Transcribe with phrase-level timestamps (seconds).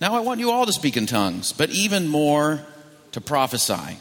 [0.00, 2.64] Now I want you all to speak in tongues, but even more
[3.12, 3.98] to prophesy.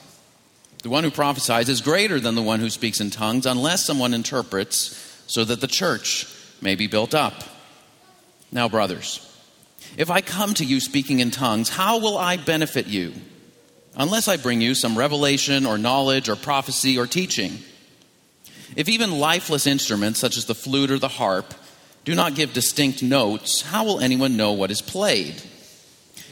[0.83, 4.13] The one who prophesies is greater than the one who speaks in tongues, unless someone
[4.13, 6.27] interprets, so that the church
[6.61, 7.43] may be built up.
[8.51, 9.23] Now, brothers,
[9.97, 13.13] if I come to you speaking in tongues, how will I benefit you?
[13.95, 17.57] Unless I bring you some revelation or knowledge or prophecy or teaching.
[18.75, 21.53] If even lifeless instruments, such as the flute or the harp,
[22.05, 25.41] do not give distinct notes, how will anyone know what is played?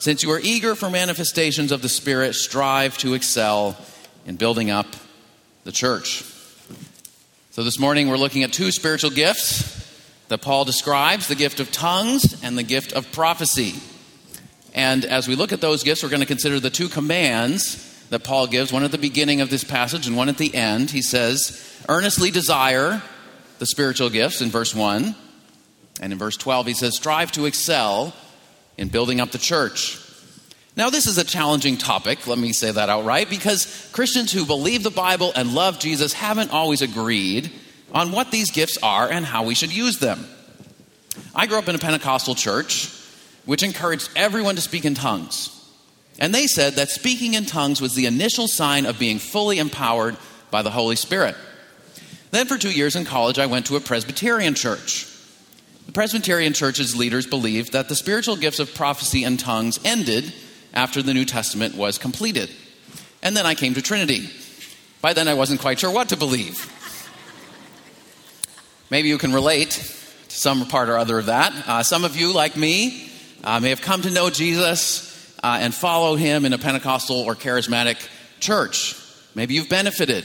[0.00, 3.76] Since you are eager for manifestations of the Spirit, strive to excel
[4.24, 4.86] in building up
[5.64, 6.24] the church.
[7.50, 9.76] So, this morning we're looking at two spiritual gifts
[10.28, 13.74] that Paul describes the gift of tongues and the gift of prophecy.
[14.72, 18.24] And as we look at those gifts, we're going to consider the two commands that
[18.24, 20.90] Paul gives one at the beginning of this passage and one at the end.
[20.90, 23.02] He says, Earnestly desire
[23.58, 25.14] the spiritual gifts in verse 1.
[26.00, 28.14] And in verse 12, he says, Strive to excel
[28.80, 30.00] in building up the church.
[30.74, 34.82] Now, this is a challenging topic, let me say that outright, because Christians who believe
[34.82, 37.52] the Bible and love Jesus haven't always agreed
[37.92, 40.26] on what these gifts are and how we should use them.
[41.34, 42.90] I grew up in a Pentecostal church
[43.44, 45.56] which encouraged everyone to speak in tongues.
[46.18, 50.16] And they said that speaking in tongues was the initial sign of being fully empowered
[50.50, 51.36] by the Holy Spirit.
[52.30, 55.09] Then, for two years in college, I went to a Presbyterian church.
[55.90, 60.32] The Presbyterian Church's leaders believed that the spiritual gifts of prophecy and tongues ended
[60.72, 62.48] after the New Testament was completed.
[63.24, 64.30] And then I came to Trinity.
[65.00, 66.64] By then, I wasn't quite sure what to believe.
[68.88, 71.52] Maybe you can relate to some part or other of that.
[71.66, 73.10] Uh, some of you, like me,
[73.42, 77.34] uh, may have come to know Jesus uh, and follow him in a Pentecostal or
[77.34, 77.96] charismatic
[78.38, 78.94] church.
[79.34, 80.24] Maybe you've benefited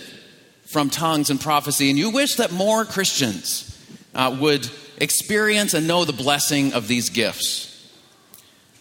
[0.65, 3.83] from tongues and prophecy, and you wish that more Christians
[4.13, 7.72] uh, would experience and know the blessing of these gifts.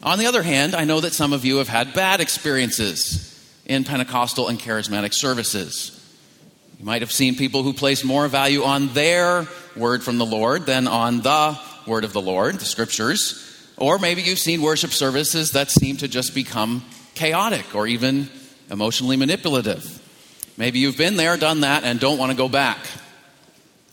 [0.03, 3.31] On the other hand, I know that some of you have had bad experiences
[3.65, 6.01] in Pentecostal and charismatic services.
[6.79, 10.67] You might have seen people who place more value on their word from the Lord
[10.67, 13.41] than on the word of the Lord, the scriptures.
[13.77, 18.29] Or maybe you've seen worship services that seem to just become chaotic or even
[18.71, 20.01] emotionally manipulative.
[20.57, 22.79] Maybe you've been there, done that, and don't want to go back.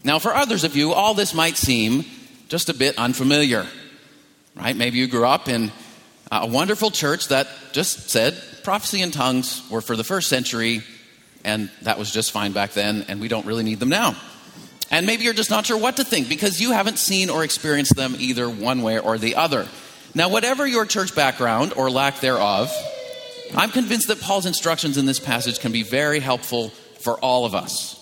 [0.03, 2.05] Now, for others of you, all this might seem
[2.47, 3.67] just a bit unfamiliar,
[4.55, 4.75] right?
[4.75, 5.71] Maybe you grew up in
[6.31, 10.83] a wonderful church that just said prophecy and tongues were for the first century,
[11.43, 14.15] and that was just fine back then, and we don't really need them now.
[14.89, 17.95] And maybe you're just not sure what to think because you haven't seen or experienced
[17.95, 19.67] them either one way or the other.
[20.13, 22.69] Now, whatever your church background or lack thereof,
[23.55, 26.69] I'm convinced that Paul's instructions in this passage can be very helpful
[26.99, 28.00] for all of us.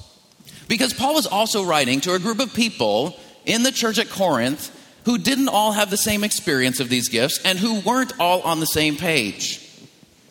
[0.70, 4.72] Because Paul was also writing to a group of people in the church at Corinth
[5.04, 8.60] who didn't all have the same experience of these gifts and who weren't all on
[8.60, 9.66] the same page.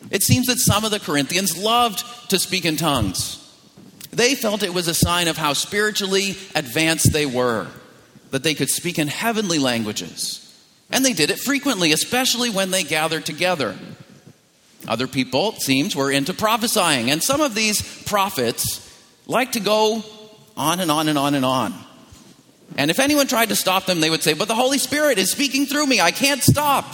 [0.09, 3.35] It seems that some of the Corinthians loved to speak in tongues.
[4.11, 7.67] They felt it was a sign of how spiritually advanced they were,
[8.31, 10.45] that they could speak in heavenly languages.
[10.89, 13.77] And they did it frequently, especially when they gathered together.
[14.87, 18.85] Other people, it seems, were into prophesying, and some of these prophets
[19.27, 20.01] like to go
[20.59, 21.73] on and on and on and on.
[22.77, 25.31] And if anyone tried to stop them, they would say, But the Holy Spirit is
[25.31, 25.99] speaking through me.
[26.01, 26.85] I can't stop.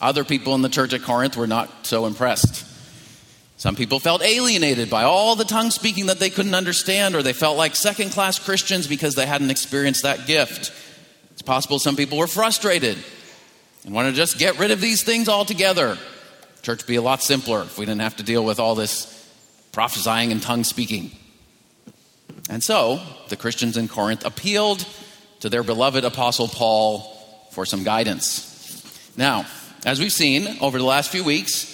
[0.00, 2.66] Other people in the church at Corinth were not so impressed.
[3.56, 7.32] Some people felt alienated by all the tongue speaking that they couldn't understand, or they
[7.32, 10.72] felt like second class Christians because they hadn't experienced that gift.
[11.32, 12.98] It's possible some people were frustrated
[13.84, 15.96] and wanted to just get rid of these things altogether.
[16.62, 19.08] Church would be a lot simpler if we didn't have to deal with all this
[19.70, 21.12] prophesying and tongue speaking.
[22.50, 24.86] And so the Christians in Corinth appealed
[25.40, 27.00] to their beloved Apostle Paul
[27.50, 28.48] for some guidance.
[29.16, 29.46] Now,
[29.84, 31.68] as we've seen over the last few weeks,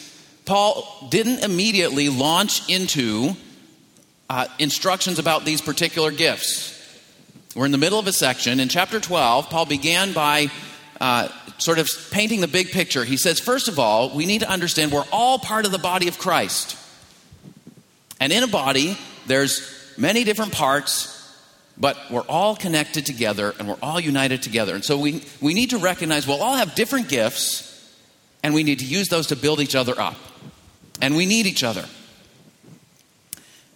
[0.44, 3.32] Paul didn't immediately launch into
[4.31, 6.75] uh, instructions about these particular gifts.
[7.55, 8.61] We're in the middle of a section.
[8.61, 10.50] In chapter 12, Paul began by
[11.00, 11.29] uh,
[11.59, 13.05] sort of painting the big picture.
[13.05, 16.09] He says, first of all, we need to understand we're all part of the body
[16.09, 16.76] of Christ.
[18.21, 21.15] And in a body, there's many different parts,
[21.77, 24.75] but we're all connected together and we're all united together.
[24.75, 27.65] And so we, we need to recognize we'll all have different gifts,
[28.43, 30.17] and we need to use those to build each other up.
[31.00, 31.85] And we need each other.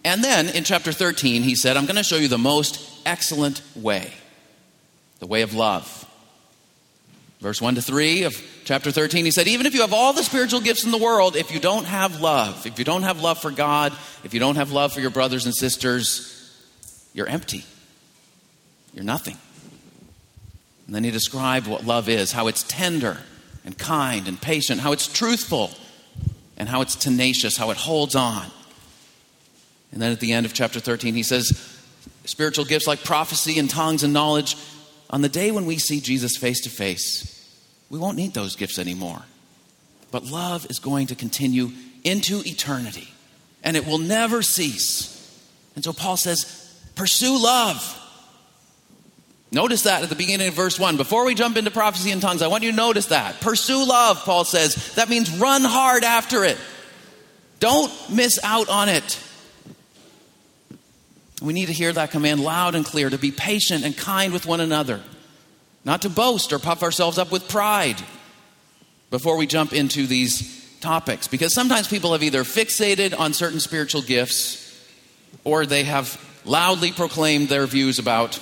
[0.05, 3.63] And then in chapter 13, he said, I'm going to show you the most excellent
[3.77, 4.13] way
[5.21, 6.05] the way of love.
[7.43, 10.23] Verse 1 to 3 of chapter 13, he said, Even if you have all the
[10.23, 13.37] spiritual gifts in the world, if you don't have love, if you don't have love
[13.37, 13.93] for God,
[14.23, 16.29] if you don't have love for your brothers and sisters,
[17.12, 17.65] you're empty.
[18.94, 19.37] You're nothing.
[20.87, 23.19] And then he described what love is how it's tender
[23.65, 25.73] and kind and patient, how it's truthful,
[26.56, 28.47] and how it's tenacious, how it holds on.
[29.91, 31.50] And then at the end of chapter 13, he says,
[32.25, 34.56] Spiritual gifts like prophecy and tongues and knowledge,
[35.12, 37.38] on the day when we see Jesus face to face,
[37.91, 39.23] we won't need those gifts anymore.
[40.11, 41.70] But love is going to continue
[42.03, 43.09] into eternity,
[43.62, 45.19] and it will never cease.
[45.75, 46.44] And so Paul says,
[46.94, 47.99] pursue love.
[49.50, 50.97] Notice that at the beginning of verse 1.
[50.97, 53.41] Before we jump into prophecy and tongues, I want you to notice that.
[53.43, 54.94] Pursue love, Paul says.
[54.94, 56.56] That means run hard after it.
[57.61, 59.23] Don't miss out on it.
[61.43, 64.47] We need to hear that command loud and clear to be patient and kind with
[64.47, 65.00] one another
[65.85, 68.00] not to boast or puff ourselves up with pride
[69.11, 71.29] before we jump into these topics.
[71.29, 74.61] Because sometimes people have either fixated on certain spiritual gifts
[75.44, 78.41] or they have loudly proclaimed their views about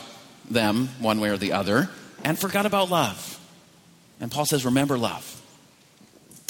[0.51, 1.89] them, one way or the other,
[2.25, 3.39] and forgot about love.
[4.21, 5.37] And Paul says, remember love.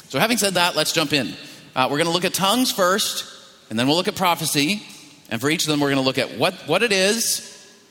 [0.08, 1.34] So, having said that, let's jump in.
[1.76, 3.24] Uh, we're going to look at tongues first,
[3.68, 4.82] and then we'll look at prophecy.
[5.30, 7.46] And for each of them, we're going to look at what, what it is,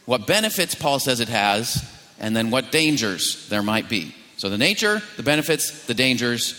[0.05, 1.89] what benefits Paul says it has,
[2.19, 4.13] and then what dangers there might be.
[4.37, 6.53] So the nature, the benefits, the dangers.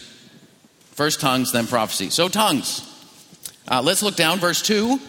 [0.93, 2.11] First tongues, then prophecy.
[2.11, 2.87] So, tongues.
[3.69, 5.01] Uh, let's look down, verse 2.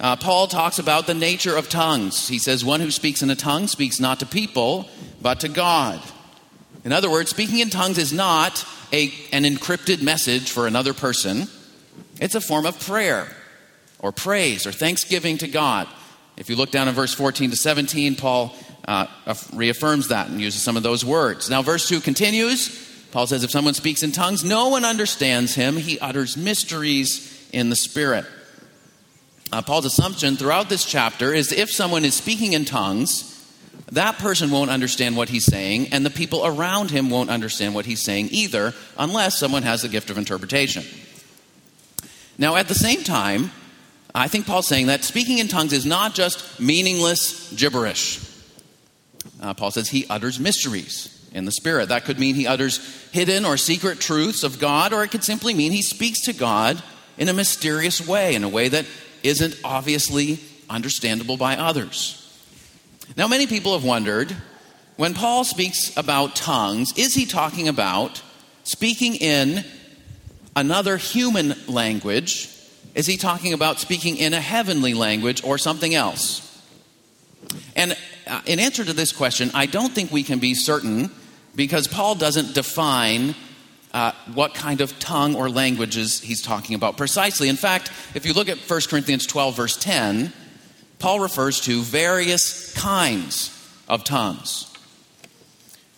[0.00, 2.28] Uh, Paul talks about the nature of tongues.
[2.28, 4.88] He says, One who speaks in a tongue speaks not to people,
[5.20, 6.02] but to God.
[6.84, 11.48] In other words, speaking in tongues is not a, an encrypted message for another person,
[12.20, 13.26] it's a form of prayer
[13.98, 15.88] or praise or thanksgiving to God.
[16.36, 18.54] If you look down in verse 14 to 17, Paul
[18.86, 19.06] uh,
[19.52, 21.50] reaffirms that and uses some of those words.
[21.50, 22.86] Now, verse 2 continues.
[23.10, 25.76] Paul says, If someone speaks in tongues, no one understands him.
[25.76, 28.24] He utters mysteries in the Spirit.
[29.50, 33.34] Uh, Paul's assumption throughout this chapter is if someone is speaking in tongues,
[33.92, 37.86] that person won't understand what he's saying, and the people around him won't understand what
[37.86, 40.84] he's saying either, unless someone has the gift of interpretation.
[42.36, 43.50] Now, at the same time,
[44.14, 48.24] I think Paul's saying that speaking in tongues is not just meaningless gibberish.
[49.40, 51.90] Uh, Paul says he utters mysteries in the Spirit.
[51.90, 52.78] That could mean he utters
[53.12, 56.82] hidden or secret truths of God, or it could simply mean he speaks to God
[57.16, 58.86] in a mysterious way, in a way that
[59.22, 60.40] isn't obviously
[60.70, 62.14] understandable by others.
[63.16, 64.34] Now, many people have wondered
[64.96, 68.22] when Paul speaks about tongues, is he talking about
[68.64, 69.64] speaking in
[70.56, 72.48] another human language?
[72.98, 76.44] Is he talking about speaking in a heavenly language or something else?
[77.76, 77.96] And
[78.26, 81.12] uh, in answer to this question, I don't think we can be certain
[81.54, 83.36] because Paul doesn't define
[83.94, 87.48] uh, what kind of tongue or languages he's talking about precisely.
[87.48, 90.32] In fact, if you look at 1 Corinthians 12, verse 10,
[90.98, 93.54] Paul refers to various kinds
[93.86, 94.76] of tongues.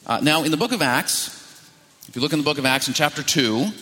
[0.07, 1.29] Uh, now, in the book of Acts,
[2.09, 3.73] if you look in the book of Acts in chapter 2,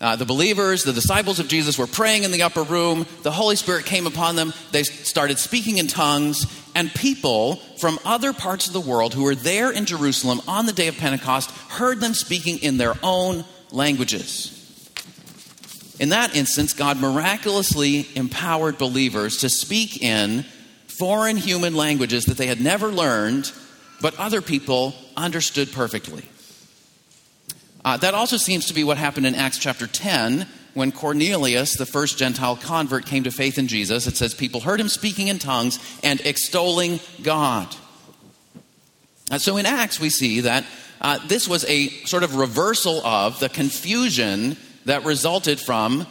[0.00, 3.06] uh, the believers, the disciples of Jesus, were praying in the upper room.
[3.22, 4.52] The Holy Spirit came upon them.
[4.72, 9.36] They started speaking in tongues, and people from other parts of the world who were
[9.36, 14.50] there in Jerusalem on the day of Pentecost heard them speaking in their own languages.
[16.00, 20.44] In that instance, God miraculously empowered believers to speak in
[20.88, 23.52] foreign human languages that they had never learned,
[24.00, 26.24] but other people understood perfectly.
[27.84, 31.86] Uh, that also seems to be what happened in Acts chapter 10 when Cornelius, the
[31.86, 34.06] first Gentile convert, came to faith in Jesus.
[34.06, 37.74] It says people heard him speaking in tongues and extolling God.
[39.30, 40.64] Uh, so in Acts, we see that
[41.00, 46.06] uh, this was a sort of reversal of the confusion that resulted from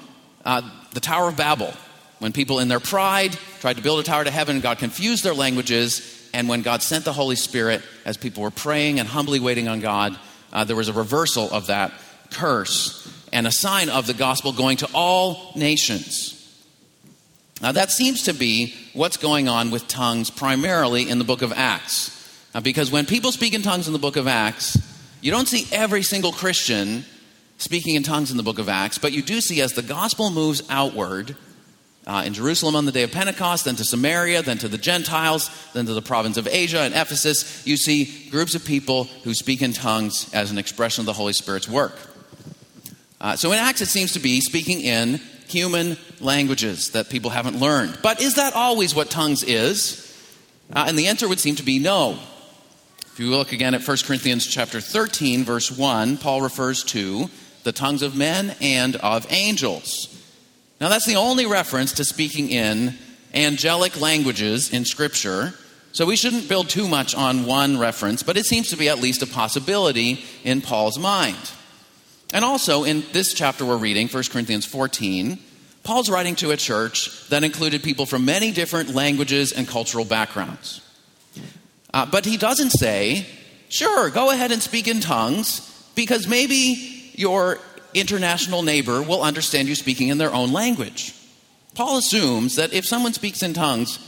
[0.46, 0.62] uh,
[0.94, 1.74] the Tower of Babel.
[2.20, 5.34] When people, in their pride, tried to build a tower to heaven, God confused their
[5.34, 6.30] languages.
[6.34, 9.82] And when God sent the Holy Spirit, as people were praying and humbly waiting on
[9.82, 10.18] God,
[10.54, 11.92] uh, there was a reversal of that
[12.32, 13.02] curse.
[13.34, 16.40] and a sign of the gospel going to all nations.
[17.62, 21.52] Now, that seems to be what's going on with tongues primarily in the book of
[21.52, 22.12] Acts.
[22.54, 24.78] Now, because when people speak in tongues in the book of Acts,
[25.22, 27.06] you don't see every single Christian
[27.58, 30.30] speaking in tongues in the book of Acts, but you do see as the gospel
[30.30, 31.36] moves outward
[32.06, 35.50] uh, in Jerusalem on the day of Pentecost, then to Samaria, then to the Gentiles,
[35.74, 39.62] then to the province of Asia and Ephesus, you see groups of people who speak
[39.62, 41.98] in tongues as an expression of the Holy Spirit's work.
[43.22, 47.60] Uh, so in Acts, it seems to be speaking in human languages that people haven't
[47.60, 47.98] learned.
[48.02, 50.00] But is that always what tongues is?
[50.74, 52.20] Uh, and the answer would seem to be no.
[53.14, 57.30] If you look again at 1 Corinthians chapter 13 verse 1, Paul refers to
[57.64, 60.13] the tongues of men and of angels.
[60.84, 62.98] Now that's the only reference to speaking in
[63.34, 65.54] angelic languages in scripture.
[65.94, 69.00] So we shouldn't build too much on one reference, but it seems to be at
[69.00, 71.38] least a possibility in Paul's mind.
[72.34, 75.40] And also in this chapter we're reading, 1 Corinthians 14,
[75.84, 80.82] Paul's writing to a church that included people from many different languages and cultural backgrounds.
[81.94, 83.26] Uh, but he doesn't say,
[83.70, 85.62] sure, go ahead and speak in tongues,
[85.96, 87.60] because maybe your
[87.94, 91.14] international neighbor will understand you speaking in their own language.
[91.76, 94.00] Paul assumes that if someone speaks in tongues,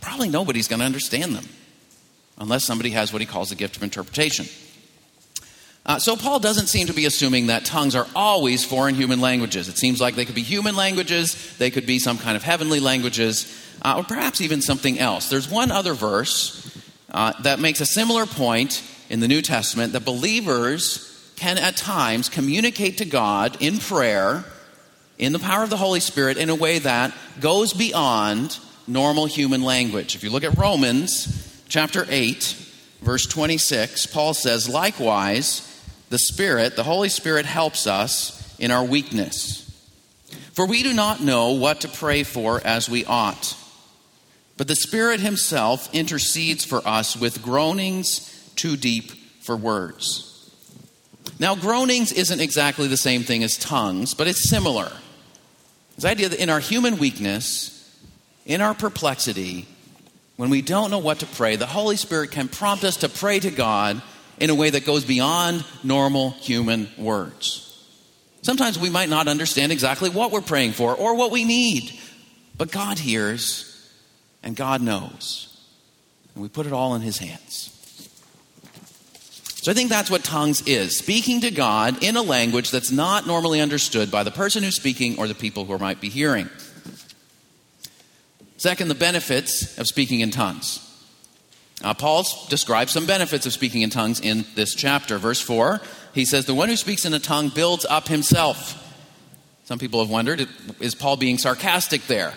[0.00, 1.48] probably nobody's going to understand them,
[2.38, 4.46] unless somebody has what he calls the gift of interpretation.
[5.84, 9.68] Uh, so, Paul doesn't seem to be assuming that tongues are always foreign human languages.
[9.68, 12.78] It seems like they could be human languages, they could be some kind of heavenly
[12.78, 13.52] languages,
[13.82, 15.28] uh, or perhaps even something else.
[15.28, 16.70] There's one other verse
[17.10, 21.11] uh, that makes a similar point in the New Testament that believers
[21.42, 24.44] can at times communicate to God in prayer,
[25.18, 29.60] in the power of the Holy Spirit, in a way that goes beyond normal human
[29.60, 30.14] language.
[30.14, 32.56] If you look at Romans chapter 8,
[33.00, 35.68] verse 26, Paul says, Likewise,
[36.10, 39.68] the Spirit, the Holy Spirit, helps us in our weakness.
[40.52, 43.56] For we do not know what to pray for as we ought.
[44.56, 50.31] But the Spirit Himself intercedes for us with groanings too deep for words.
[51.38, 54.92] Now, groanings isn't exactly the same thing as tongues, but it's similar.
[55.96, 57.78] This idea that in our human weakness,
[58.46, 59.66] in our perplexity,
[60.36, 63.38] when we don't know what to pray, the Holy Spirit can prompt us to pray
[63.40, 64.02] to God
[64.38, 67.68] in a way that goes beyond normal human words.
[68.42, 71.92] Sometimes we might not understand exactly what we're praying for or what we need,
[72.56, 73.68] but God hears
[74.42, 75.48] and God knows.
[76.34, 77.71] And we put it all in His hands.
[79.62, 83.28] So I think that's what tongues is speaking to God in a language that's not
[83.28, 86.50] normally understood by the person who's speaking or the people who might be hearing.
[88.56, 90.80] Second, the benefits of speaking in tongues.
[91.80, 95.16] Uh, Paul describes some benefits of speaking in tongues in this chapter.
[95.16, 95.80] Verse 4,
[96.12, 98.76] he says, The one who speaks in a tongue builds up himself.
[99.62, 100.48] Some people have wondered,
[100.80, 102.34] is Paul being sarcastic there?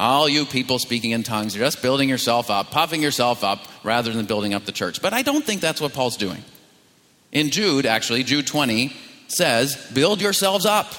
[0.00, 4.10] All you people speaking in tongues, you're just building yourself up, puffing yourself up, rather
[4.10, 5.02] than building up the church.
[5.02, 6.42] But I don't think that's what Paul's doing.
[7.32, 8.96] In Jude, actually, Jude 20
[9.28, 10.90] says, Build yourselves up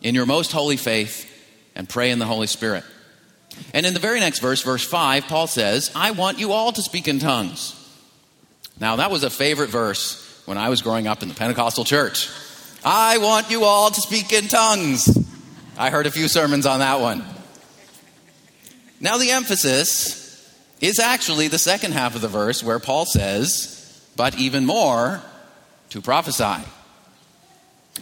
[0.00, 1.28] in your most holy faith
[1.74, 2.84] and pray in the Holy Spirit.
[3.74, 6.82] And in the very next verse, verse 5, Paul says, I want you all to
[6.82, 7.74] speak in tongues.
[8.78, 12.30] Now, that was a favorite verse when I was growing up in the Pentecostal church.
[12.84, 15.18] I want you all to speak in tongues.
[15.76, 17.24] I heard a few sermons on that one.
[19.00, 20.20] Now, the emphasis
[20.80, 23.76] is actually the second half of the verse where Paul says,
[24.16, 25.22] but even more,
[25.90, 26.62] to prophesy.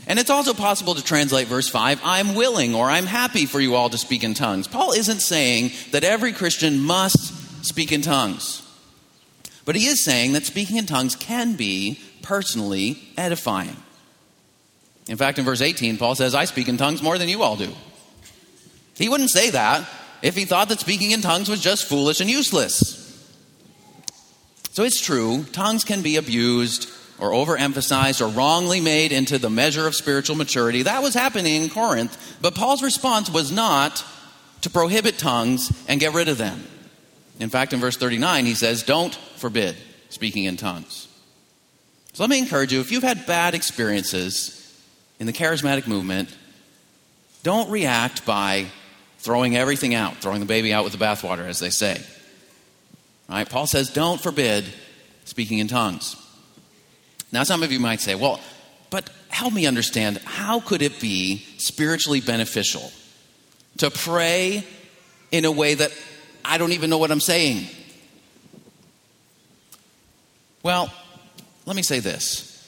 [0.07, 3.75] And it's also possible to translate verse 5, I'm willing or I'm happy for you
[3.75, 4.69] all to speak in tongues.
[4.69, 8.63] Paul isn't saying that every Christian must speak in tongues.
[9.65, 13.77] But he is saying that speaking in tongues can be personally edifying.
[15.09, 17.57] In fact, in verse 18, Paul says, I speak in tongues more than you all
[17.57, 17.73] do.
[18.95, 19.89] He wouldn't say that
[20.23, 23.05] if he thought that speaking in tongues was just foolish and useless.
[24.73, 29.87] So it's true, tongues can be abused or overemphasized or wrongly made into the measure
[29.87, 30.83] of spiritual maturity.
[30.83, 34.05] That was happening in Corinth, but Paul's response was not
[34.61, 36.65] to prohibit tongues and get rid of them.
[37.41, 39.77] In fact, in verse 39, he says, Don't forbid
[40.11, 41.09] speaking in tongues.
[42.13, 44.55] So let me encourage you if you've had bad experiences
[45.21, 46.35] in the charismatic movement,
[47.43, 48.67] don't react by
[49.19, 52.01] throwing everything out, throwing the baby out with the bathwater, as they say.
[53.29, 53.49] Right?
[53.49, 54.65] Paul says, don't forbid
[55.25, 56.17] speaking in tongues.
[57.31, 58.41] Now, some of you might say, well,
[58.91, 62.91] but help me understand how could it be spiritually beneficial
[63.79, 64.65] to pray
[65.31, 65.93] in a way that
[66.45, 67.67] I don't even know what I'm saying?
[70.63, 70.93] Well,
[71.67, 72.67] let me say this.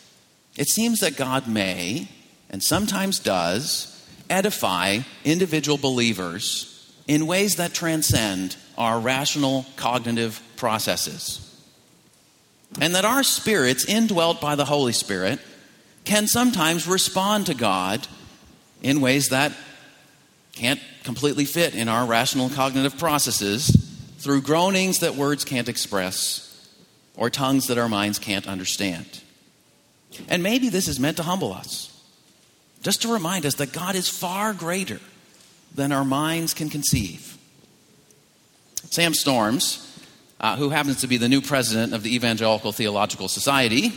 [0.56, 2.08] It seems that God may,
[2.50, 3.99] and sometimes does
[4.30, 6.66] edify individual believers
[7.06, 11.46] in ways that transcend our rational cognitive processes.
[12.80, 15.40] And that our spirits, indwelt by the Holy Spirit,
[16.04, 18.06] can sometimes respond to God
[18.82, 19.52] in ways that
[20.52, 23.68] can't completely fit in our rational cognitive processes
[24.18, 26.68] through groanings that words can't express
[27.16, 29.20] or tongues that our minds can't understand.
[30.28, 31.89] And maybe this is meant to humble us,
[32.82, 35.00] just to remind us that God is far greater
[35.74, 37.36] than our minds can conceive.
[38.90, 39.86] Sam Storms,
[40.40, 43.92] uh, who happens to be the new president of the Evangelical Theological Society,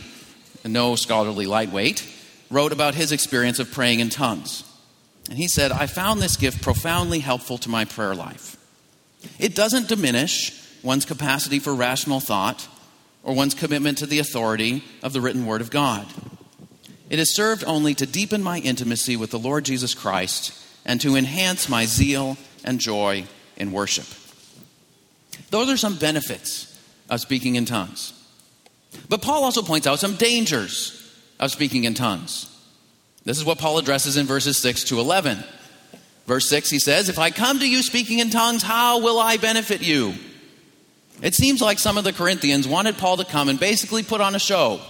[0.64, 2.06] no scholarly lightweight,
[2.50, 4.62] wrote about his experience of praying in tongues.
[5.28, 8.56] And he said, I found this gift profoundly helpful to my prayer life.
[9.38, 12.68] It doesn't diminish one's capacity for rational thought
[13.22, 16.06] or one's commitment to the authority of the written word of God.
[17.14, 20.52] It has served only to deepen my intimacy with the Lord Jesus Christ
[20.84, 24.06] and to enhance my zeal and joy in worship.
[25.48, 26.76] Those are some benefits
[27.08, 28.20] of speaking in tongues.
[29.08, 32.50] But Paul also points out some dangers of speaking in tongues.
[33.22, 35.38] This is what Paul addresses in verses 6 to 11.
[36.26, 39.36] Verse 6, he says, If I come to you speaking in tongues, how will I
[39.36, 40.14] benefit you?
[41.22, 44.34] It seems like some of the Corinthians wanted Paul to come and basically put on
[44.34, 44.80] a show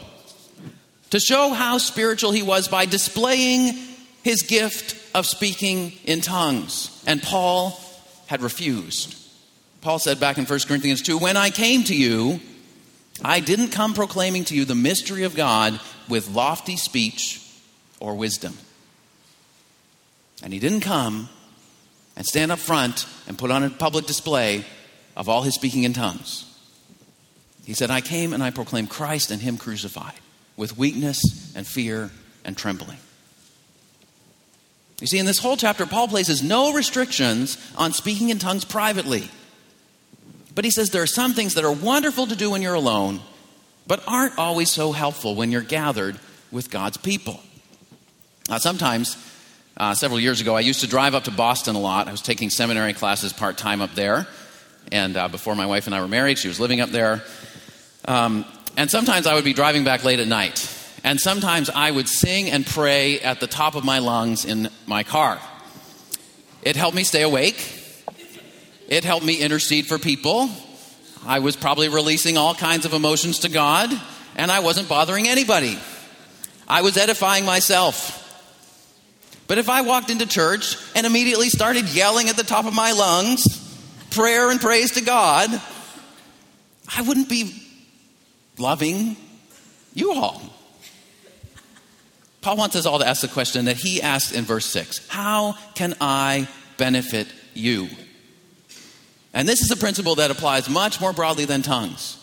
[1.14, 3.72] to show how spiritual he was by displaying
[4.24, 7.04] his gift of speaking in tongues.
[7.06, 7.80] And Paul
[8.26, 9.14] had refused.
[9.80, 12.40] Paul said back in 1 Corinthians 2 When I came to you,
[13.24, 15.78] I didn't come proclaiming to you the mystery of God
[16.08, 17.48] with lofty speech
[18.00, 18.58] or wisdom.
[20.42, 21.28] And he didn't come
[22.16, 24.64] and stand up front and put on a public display
[25.14, 26.44] of all his speaking in tongues.
[27.64, 30.14] He said, I came and I proclaimed Christ and him crucified
[30.56, 31.20] with weakness
[31.54, 32.10] and fear
[32.44, 32.98] and trembling.
[35.00, 39.28] You see, in this whole chapter, Paul places no restrictions on speaking in tongues privately.
[40.54, 43.20] But he says there are some things that are wonderful to do when you're alone,
[43.86, 46.18] but aren't always so helpful when you're gathered
[46.52, 47.40] with God's people.
[48.48, 49.16] Uh, sometimes,
[49.76, 52.06] uh, several years ago, I used to drive up to Boston a lot.
[52.06, 54.28] I was taking seminary classes part time up there.
[54.92, 57.24] And uh, before my wife and I were married, she was living up there.
[58.04, 58.44] Um,
[58.76, 60.70] and sometimes I would be driving back late at night.
[61.04, 65.02] And sometimes I would sing and pray at the top of my lungs in my
[65.02, 65.38] car.
[66.62, 67.56] It helped me stay awake.
[68.88, 70.48] It helped me intercede for people.
[71.26, 73.90] I was probably releasing all kinds of emotions to God,
[74.34, 75.78] and I wasn't bothering anybody.
[76.66, 78.22] I was edifying myself.
[79.46, 82.92] But if I walked into church and immediately started yelling at the top of my
[82.92, 83.44] lungs,
[84.10, 85.50] prayer and praise to God,
[86.96, 87.63] I wouldn't be
[88.58, 89.16] loving
[89.94, 90.42] you all.
[92.40, 95.56] Paul wants us all to ask the question that he asked in verse 6 How
[95.74, 97.88] can I benefit you?
[99.32, 102.18] And this is a principle that applies much more broadly than tongues.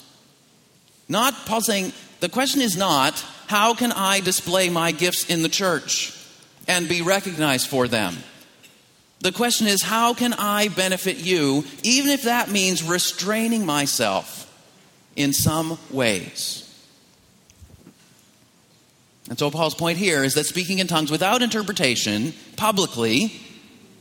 [1.09, 1.91] Not, Paul saying,
[2.21, 6.17] the question is not, how can I display my gifts in the church
[6.67, 8.15] and be recognized for them?
[9.19, 14.47] The question is, how can I benefit you, even if that means restraining myself
[15.15, 16.67] in some ways?
[19.29, 23.31] And so, Paul's point here is that speaking in tongues without interpretation publicly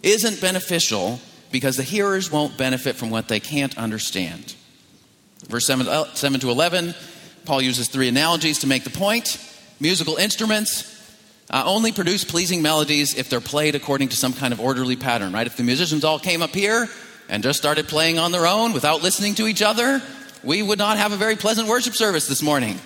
[0.02, 1.20] isn't beneficial
[1.52, 4.54] because the hearers won't benefit from what they can't understand.
[5.48, 6.94] Verse 7, uh, 7 to 11,
[7.44, 9.36] Paul uses three analogies to make the point.
[9.80, 10.86] Musical instruments
[11.48, 15.32] uh, only produce pleasing melodies if they're played according to some kind of orderly pattern,
[15.32, 15.46] right?
[15.46, 16.88] If the musicians all came up here
[17.28, 20.02] and just started playing on their own without listening to each other,
[20.42, 22.78] we would not have a very pleasant worship service this morning.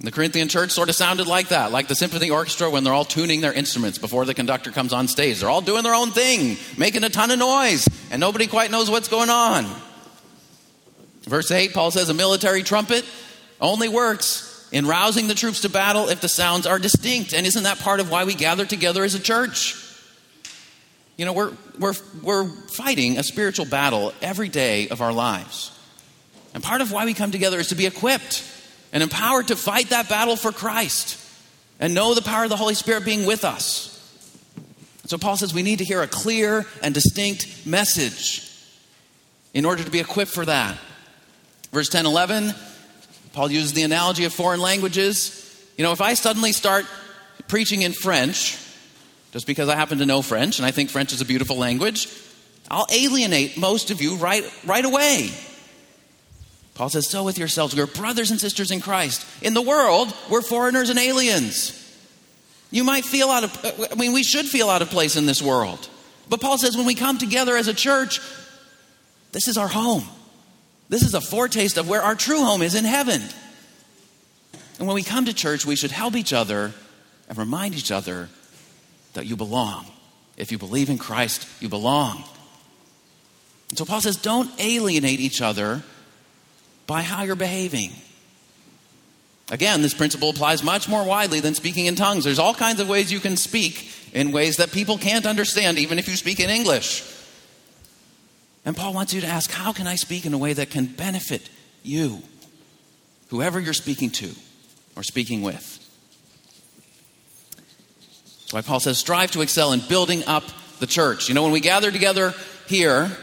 [0.00, 3.06] The Corinthian church sort of sounded like that, like the symphony orchestra when they're all
[3.06, 5.40] tuning their instruments before the conductor comes on stage.
[5.40, 8.90] They're all doing their own thing, making a ton of noise, and nobody quite knows
[8.90, 9.64] what's going on.
[11.22, 13.04] Verse 8, Paul says a military trumpet
[13.60, 17.32] only works in rousing the troops to battle if the sounds are distinct.
[17.32, 19.74] And isn't that part of why we gather together as a church?
[21.16, 25.70] You know, we're, we're, we're fighting a spiritual battle every day of our lives.
[26.54, 28.42] And part of why we come together is to be equipped
[28.92, 31.20] and empowered to fight that battle for Christ
[31.80, 33.90] and know the power of the Holy Spirit being with us.
[35.06, 38.50] So Paul says we need to hear a clear and distinct message
[39.52, 40.78] in order to be equipped for that.
[41.72, 42.54] Verse 10 11,
[43.32, 45.40] Paul uses the analogy of foreign languages.
[45.76, 46.86] You know, if I suddenly start
[47.48, 48.56] preaching in French,
[49.32, 52.08] just because I happen to know French and I think French is a beautiful language,
[52.70, 55.32] I'll alienate most of you right, right away.
[56.74, 59.24] Paul says, So with yourselves, we're brothers and sisters in Christ.
[59.42, 61.80] In the world, we're foreigners and aliens.
[62.70, 65.40] You might feel out of, I mean, we should feel out of place in this
[65.40, 65.88] world.
[66.28, 68.20] But Paul says when we come together as a church,
[69.30, 70.04] this is our home.
[70.88, 73.22] This is a foretaste of where our true home is in heaven.
[74.78, 76.72] And when we come to church, we should help each other
[77.28, 78.28] and remind each other
[79.12, 79.86] that you belong.
[80.36, 82.24] If you believe in Christ, you belong.
[83.68, 85.82] And so Paul says, don't alienate each other
[86.86, 87.90] by how you're behaving.
[89.50, 92.24] Again, this principle applies much more widely than speaking in tongues.
[92.24, 95.98] There's all kinds of ways you can speak in ways that people can't understand, even
[95.98, 97.04] if you speak in English.
[98.64, 100.86] And Paul wants you to ask, how can I speak in a way that can
[100.86, 101.50] benefit
[101.82, 102.22] you,
[103.28, 104.30] whoever you're speaking to
[104.96, 105.78] or speaking with?
[108.40, 110.44] That's why Paul says, strive to excel in building up
[110.78, 111.28] the church.
[111.28, 112.32] You know, when we gather together
[112.66, 113.14] here,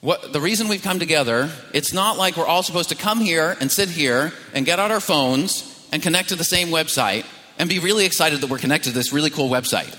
[0.00, 3.56] what, the reason we've come together, it's not like we're all supposed to come here
[3.60, 7.26] and sit here and get out our phones and connect to the same website
[7.58, 9.94] and be really excited that we're connected to this really cool website.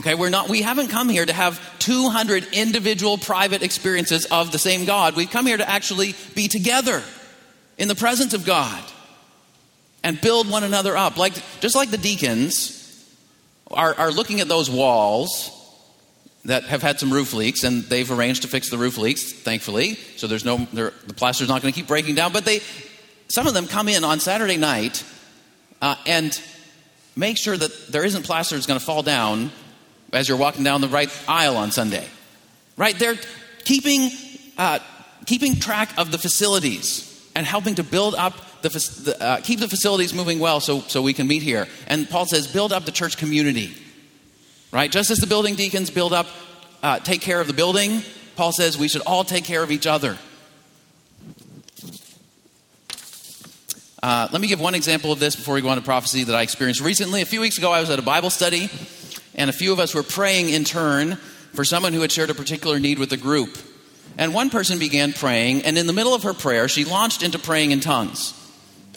[0.00, 4.58] Okay, we're not, we haven't come here to have 200 individual private experiences of the
[4.58, 5.14] same God.
[5.14, 7.02] We've come here to actually be together
[7.76, 8.82] in the presence of God
[10.02, 11.18] and build one another up.
[11.18, 12.74] Like, just like the deacons
[13.70, 15.50] are, are looking at those walls
[16.48, 19.96] that have had some roof leaks, and they've arranged to fix the roof leaks, thankfully.
[20.16, 22.32] So there's no the plaster's not going to keep breaking down.
[22.32, 22.60] But they,
[23.28, 25.04] some of them come in on Saturday night
[25.82, 26.40] uh, and
[27.14, 29.52] make sure that there isn't plaster that's going to fall down
[30.14, 32.06] as you're walking down the right aisle on Sunday.
[32.78, 32.98] Right?
[32.98, 33.18] They're
[33.64, 34.10] keeping
[34.56, 34.78] uh,
[35.26, 40.14] keeping track of the facilities and helping to build up the, uh, keep the facilities
[40.14, 41.68] moving well so so we can meet here.
[41.88, 43.76] And Paul says, build up the church community.
[44.70, 44.90] Right?
[44.90, 46.26] Just as the building deacons build up,
[46.82, 48.02] uh, take care of the building,
[48.36, 50.18] Paul says we should all take care of each other.
[54.02, 56.34] Uh, let me give one example of this before we go on to prophecy that
[56.34, 57.20] I experienced recently.
[57.20, 58.70] A few weeks ago, I was at a Bible study,
[59.34, 61.16] and a few of us were praying in turn
[61.54, 63.58] for someone who had shared a particular need with the group.
[64.16, 67.38] And one person began praying, and in the middle of her prayer, she launched into
[67.38, 68.34] praying in tongues.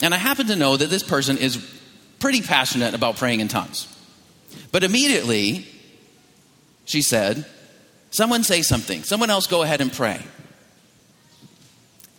[0.00, 1.56] And I happen to know that this person is
[2.20, 3.88] pretty passionate about praying in tongues.
[4.70, 5.66] But immediately,
[6.84, 7.46] she said,
[8.10, 9.04] Someone say something.
[9.04, 10.20] Someone else go ahead and pray.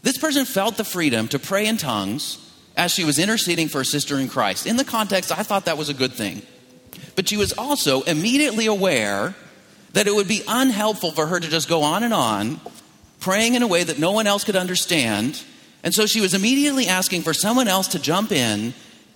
[0.01, 2.39] This person felt the freedom to pray in tongues
[2.75, 4.65] as she was interceding for a sister in Christ.
[4.65, 6.41] In the context, I thought that was a good thing.
[7.15, 9.35] But she was also immediately aware
[9.93, 12.59] that it would be unhelpful for her to just go on and on,
[13.19, 15.41] praying in a way that no one else could understand.
[15.83, 18.73] And so she was immediately asking for someone else to jump in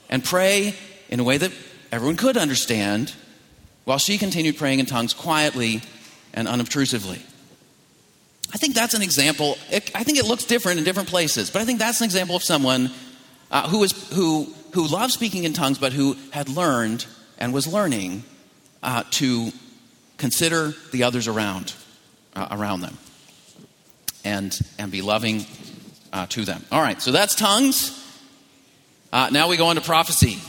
[0.10, 0.76] and pray
[1.10, 1.52] in a way that
[1.92, 3.14] everyone could understand,
[3.86, 5.82] while she continued praying in tongues quietly
[6.34, 7.22] and unobtrusively.
[8.54, 9.58] I think that's an example.
[9.72, 12.44] I think it looks different in different places, but I think that's an example of
[12.44, 12.92] someone
[13.52, 13.86] uh, who,
[14.74, 17.06] who loved speaking in tongues, but who had learned
[17.38, 18.24] and was learning
[18.84, 19.52] uh, to
[20.18, 21.74] consider the others around,
[22.36, 22.98] uh, around them
[24.24, 25.46] and, and be loving
[26.14, 26.64] uh, to them.
[26.72, 27.94] All right, so that's tongues.
[29.12, 30.40] Uh, now we go on to prophecy.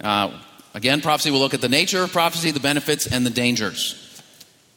[0.00, 0.38] Uh,
[0.74, 3.98] again, prophecy, we'll look at the nature of prophecy, the benefits, and the dangers.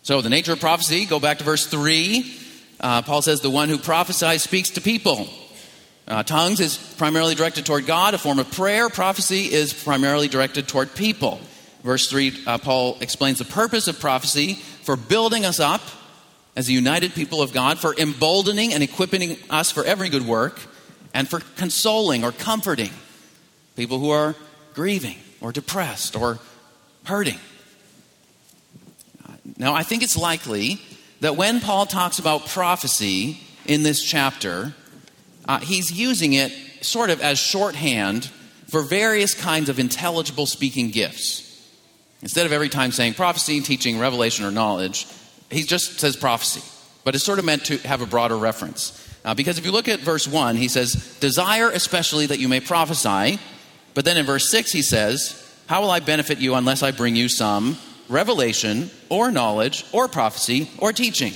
[0.03, 2.39] So, the nature of prophecy, go back to verse 3.
[2.79, 5.27] Uh, Paul says, The one who prophesies speaks to people.
[6.07, 8.89] Uh, tongues is primarily directed toward God, a form of prayer.
[8.89, 11.39] Prophecy is primarily directed toward people.
[11.83, 15.81] Verse 3, uh, Paul explains the purpose of prophecy for building us up
[16.55, 20.59] as a united people of God, for emboldening and equipping us for every good work,
[21.13, 22.91] and for consoling or comforting
[23.75, 24.35] people who are
[24.75, 26.39] grieving or depressed or
[27.05, 27.39] hurting.
[29.57, 30.81] Now, I think it's likely
[31.21, 34.73] that when Paul talks about prophecy in this chapter,
[35.47, 38.25] uh, he's using it sort of as shorthand
[38.67, 41.41] for various kinds of intelligible speaking gifts.
[42.21, 45.07] Instead of every time saying prophecy, teaching, revelation, or knowledge,
[45.51, 46.61] he just says prophecy.
[47.03, 49.01] But it's sort of meant to have a broader reference.
[49.23, 52.59] Uh, because if you look at verse 1, he says, Desire especially that you may
[52.59, 53.39] prophesy.
[53.95, 57.15] But then in verse 6, he says, How will I benefit you unless I bring
[57.15, 57.77] you some
[58.07, 61.33] revelation or knowledge or prophecy or teaching?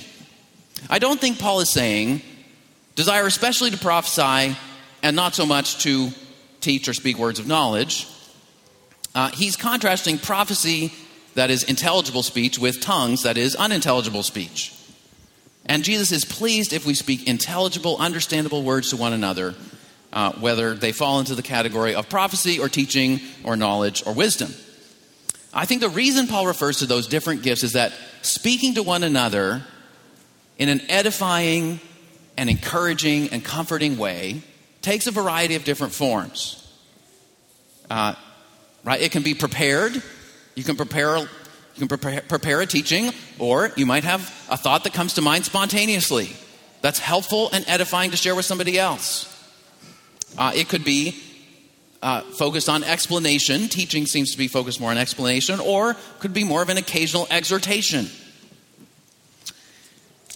[0.89, 2.21] I don't think Paul is saying,
[2.95, 4.55] Desire especially to prophesy
[5.01, 6.09] and not so much to
[6.59, 8.07] teach or speak words of knowledge.
[9.15, 10.93] Uh, he's contrasting prophecy,
[11.35, 14.75] that is intelligible speech, with tongues, that is unintelligible speech.
[15.65, 19.55] And Jesus is pleased if we speak intelligible, understandable words to one another,
[20.11, 24.53] uh, whether they fall into the category of prophecy or teaching or knowledge or wisdom.
[25.53, 29.03] I think the reason Paul refers to those different gifts is that speaking to one
[29.03, 29.63] another
[30.57, 31.79] in an edifying,
[32.39, 34.41] and encouraging and comforting way
[34.81, 36.65] takes a variety of different forms.
[37.89, 38.15] Uh,
[38.85, 39.01] right?
[39.01, 40.01] It can be prepared.
[40.55, 41.17] You can prepare.
[41.17, 41.27] You
[41.77, 45.45] can prepare, prepare a teaching, or you might have a thought that comes to mind
[45.45, 46.33] spontaneously.
[46.81, 49.25] That's helpful and edifying to share with somebody else.
[50.37, 51.15] Uh, it could be
[52.01, 53.67] uh, focused on explanation.
[53.67, 57.27] Teaching seems to be focused more on explanation, or could be more of an occasional
[57.29, 58.07] exhortation.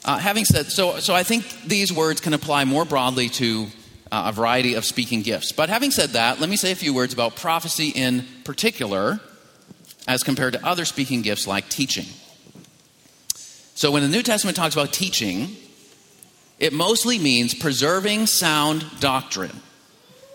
[0.06, 3.68] Uh, having said so, so I think these words can apply more broadly to
[4.12, 5.54] uh, a variety of speaking gifts.
[5.54, 9.22] But having said that, let me say a few words about prophecy in particular,
[10.06, 12.06] as compared to other speaking gifts like teaching.
[13.76, 15.56] So when the New Testament talks about teaching,
[16.60, 19.62] it mostly means preserving sound doctrine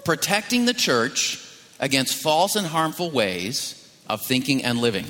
[0.08, 1.38] protecting the church
[1.80, 5.04] against false and harmful ways of thinking and living.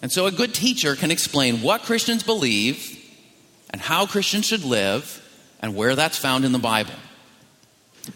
[0.00, 2.96] And so a good teacher can explain what Christians believe
[3.70, 5.20] and how Christians should live
[5.58, 6.94] and where that's found in the Bible.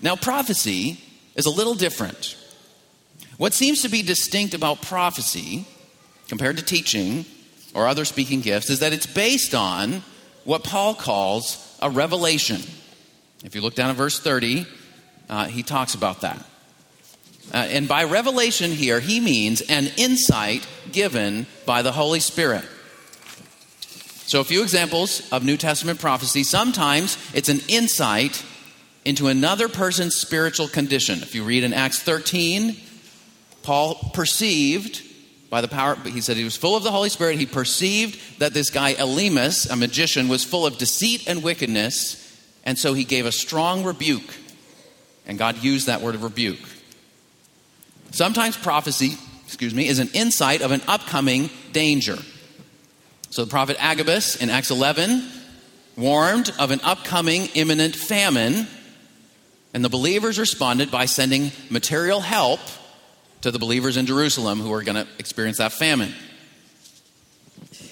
[0.00, 1.00] Now, prophecy
[1.34, 2.36] is a little different.
[3.36, 5.66] What seems to be distinct about prophecy
[6.28, 7.24] compared to teaching
[7.74, 10.04] or other speaking gifts is that it's based on
[10.44, 12.60] what Paul calls a revelation.
[13.42, 14.68] If you look down at verse 30,
[15.28, 16.44] uh, he talks about that.
[17.52, 22.64] Uh, and by revelation here, he means an insight given by the Holy Spirit.
[24.26, 26.44] So, a few examples of New Testament prophecy.
[26.44, 28.42] Sometimes it's an insight
[29.04, 31.20] into another person's spiritual condition.
[31.22, 32.76] If you read in Acts 13,
[33.62, 35.02] Paul perceived
[35.50, 37.38] by the power, he said he was full of the Holy Spirit.
[37.38, 42.18] He perceived that this guy, Elymas, a magician, was full of deceit and wickedness,
[42.64, 44.34] and so he gave a strong rebuke
[45.26, 46.58] and God used that word of rebuke.
[48.10, 52.18] Sometimes prophecy, excuse me, is an insight of an upcoming danger.
[53.30, 55.26] So the prophet Agabus in Acts 11
[55.96, 58.66] warned of an upcoming imminent famine,
[59.72, 62.60] and the believers responded by sending material help
[63.40, 66.12] to the believers in Jerusalem who are going to experience that famine.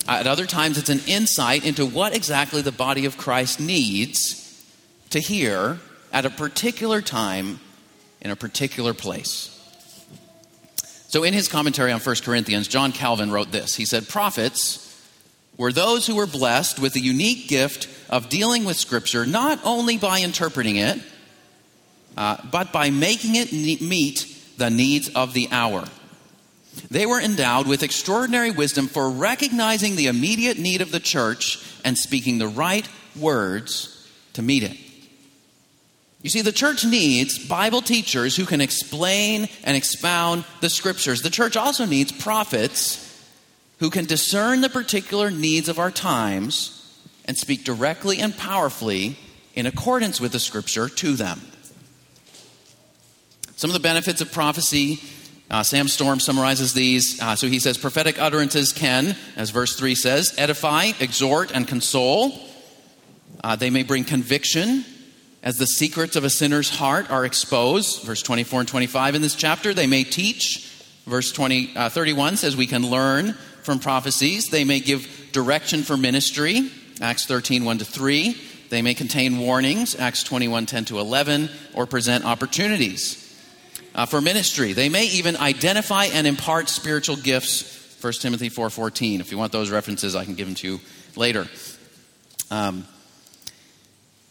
[0.07, 4.37] At other times, it's an insight into what exactly the body of Christ needs
[5.11, 5.79] to hear
[6.13, 7.61] at a particular time
[8.21, 9.57] in a particular place.
[11.09, 13.75] So, in his commentary on 1 Corinthians, John Calvin wrote this.
[13.75, 14.87] He said, Prophets
[15.57, 19.99] were those who were blessed with the unique gift of dealing with Scripture not only
[19.99, 21.01] by interpreting it,
[22.17, 25.85] uh, but by making it meet the needs of the hour.
[26.91, 31.99] They were endowed with extraordinary wisdom for recognizing the immediate need of the church and
[31.99, 34.77] speaking the right words to meet it.
[36.23, 41.23] You see, the church needs Bible teachers who can explain and expound the scriptures.
[41.23, 43.07] The church also needs prophets
[43.79, 46.77] who can discern the particular needs of our times
[47.25, 49.17] and speak directly and powerfully
[49.55, 51.41] in accordance with the scripture to them.
[53.57, 55.01] Some of the benefits of prophecy,
[55.51, 57.21] uh, Sam Storms summarizes these.
[57.21, 62.39] Uh, so he says prophetic utterances can, as verse 3 says, edify, exhort, and console.
[63.43, 64.85] Uh, they may bring conviction
[65.43, 69.35] as the secrets of a sinner's heart are exposed, verse 24 and 25 in this
[69.35, 70.67] chapter, they may teach.
[71.07, 74.49] Verse 20, uh, 31 says we can learn from prophecies.
[74.49, 78.37] They may give direction for ministry, Acts 13, 1 to 3.
[78.69, 83.27] They may contain warnings, Acts 21, 10 to 11, or present opportunities
[83.95, 84.75] uh, for ministry.
[84.75, 89.21] They may even identify and impart spiritual gifts, 1 Timothy 4, 14.
[89.21, 90.81] If you want those references, I can give them to you
[91.17, 91.49] later.
[92.51, 92.87] Um,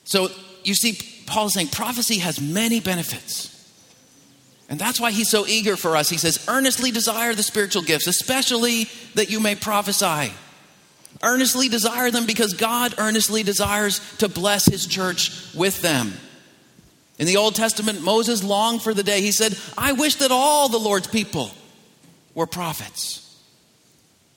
[0.04, 0.30] so
[0.64, 3.56] you see, Paul is saying prophecy has many benefits.
[4.70, 6.10] And that's why he's so eager for us.
[6.10, 10.32] He says, earnestly desire the spiritual gifts, especially that you may prophesy.
[11.24, 16.14] Earnestly desire them because God earnestly desires to bless his church with them.
[17.18, 19.22] In the Old Testament, Moses longed for the day.
[19.22, 21.52] He said, I wish that all the Lord's people
[22.36, 23.26] were prophets.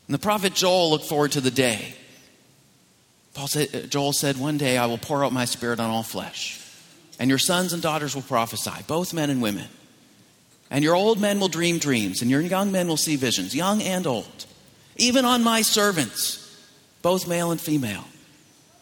[0.09, 1.95] And the prophet Joel looked forward to the day
[3.35, 6.03] Paul said, uh, Joel said, One day I will pour out my spirit on all
[6.03, 6.61] flesh,
[7.19, 9.69] and your sons and daughters will prophesy, both men and women.
[10.71, 13.83] And your old men will dream dreams, and your young men will see visions, young
[13.83, 14.47] and old.
[14.97, 16.39] Even on my servants,
[17.03, 18.05] both male and female.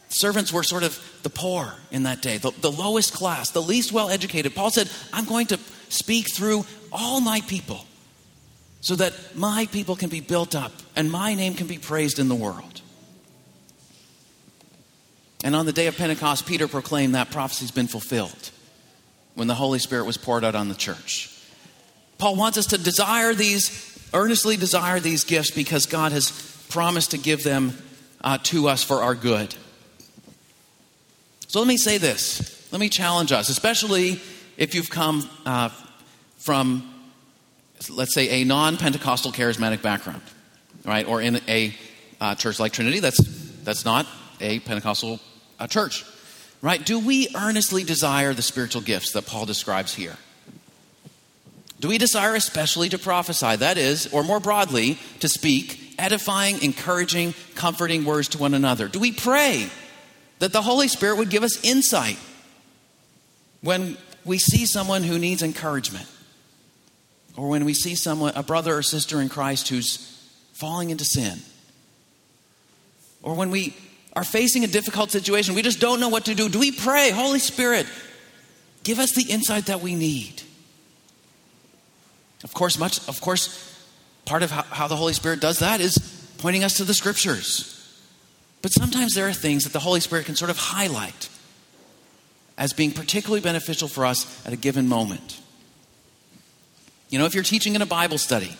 [0.08, 3.92] Servants were sort of the poor in that day, the, the lowest class, the least
[3.92, 4.54] well educated.
[4.54, 5.58] Paul said, I'm going to
[5.88, 7.84] speak through all my people
[8.80, 12.28] so that my people can be built up and my name can be praised in
[12.28, 12.79] the world.
[15.42, 18.50] And on the day of Pentecost, Peter proclaimed that prophecy's been fulfilled
[19.34, 21.34] when the Holy Spirit was poured out on the church.
[22.18, 26.30] Paul wants us to desire these, earnestly desire these gifts because God has
[26.68, 27.76] promised to give them
[28.22, 29.54] uh, to us for our good.
[31.48, 32.68] So let me say this.
[32.70, 34.20] Let me challenge us, especially
[34.56, 35.70] if you've come uh,
[36.36, 36.90] from
[37.88, 40.22] let's say, a non Pentecostal charismatic background,
[40.84, 41.06] right?
[41.06, 41.74] Or in a
[42.20, 43.18] uh, church like Trinity, that's,
[43.64, 44.06] that's not
[44.40, 45.20] a Pentecostal
[45.60, 46.04] uh, church,
[46.62, 46.84] right?
[46.84, 50.16] Do we earnestly desire the spiritual gifts that Paul describes here?
[51.78, 53.56] Do we desire especially to prophesy?
[53.56, 58.88] That is, or more broadly, to speak edifying, encouraging, comforting words to one another?
[58.88, 59.70] Do we pray
[60.40, 62.18] that the Holy Spirit would give us insight
[63.60, 66.06] when we see someone who needs encouragement?
[67.36, 69.96] Or when we see someone, a brother or sister in Christ who's
[70.52, 71.38] falling into sin?
[73.22, 73.74] Or when we
[74.14, 76.48] are facing a difficult situation, we just don't know what to do.
[76.48, 77.86] Do we pray, Holy Spirit,
[78.82, 80.42] give us the insight that we need?
[82.42, 83.78] Of course, much of course,
[84.24, 85.98] part of how, how the Holy Spirit does that is
[86.38, 87.76] pointing us to the scriptures.
[88.62, 91.28] But sometimes there are things that the Holy Spirit can sort of highlight
[92.58, 95.40] as being particularly beneficial for us at a given moment.
[97.08, 98.56] You know, if you're teaching in a Bible study,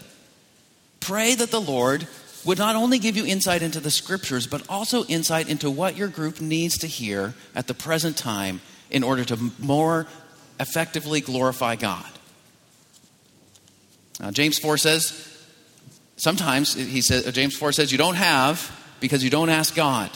[1.00, 2.08] pray that the Lord
[2.44, 6.08] would not only give you insight into the scriptures, but also insight into what your
[6.08, 10.06] group needs to hear at the present time in order to more
[10.58, 12.06] effectively glorify God.
[14.20, 15.46] Now, James 4 says,
[16.16, 20.10] sometimes, he says, James 4 says, you don't have because you don't ask God.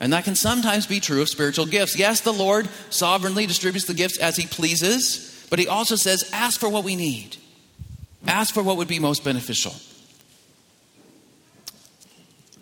[0.00, 1.98] And that can sometimes be true of spiritual gifts.
[1.98, 6.58] Yes, the Lord sovereignly distributes the gifts as he pleases, but he also says, ask
[6.58, 7.36] for what we need.
[8.26, 9.74] Ask for what would be most beneficial.